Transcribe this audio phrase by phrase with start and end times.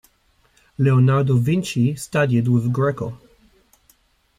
[0.79, 3.19] Leonardo Vinci studied with Greco.